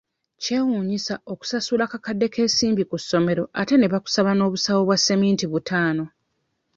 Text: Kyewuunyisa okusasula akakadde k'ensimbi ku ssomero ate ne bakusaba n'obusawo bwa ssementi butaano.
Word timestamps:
Kyewuunyisa 0.41 1.15
okusasula 1.31 1.83
akakadde 1.85 2.27
k'ensimbi 2.33 2.83
ku 2.89 2.97
ssomero 3.01 3.43
ate 3.59 3.75
ne 3.77 3.87
bakusaba 3.93 4.31
n'obusawo 4.35 4.81
bwa 4.87 4.97
ssementi 4.99 5.45
butaano. 5.51 6.05